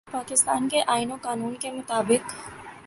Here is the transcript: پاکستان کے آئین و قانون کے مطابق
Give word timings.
پاکستان 0.07 0.67
کے 0.69 0.81
آئین 0.87 1.11
و 1.11 1.15
قانون 1.21 1.53
کے 1.55 1.71
مطابق 1.71 2.33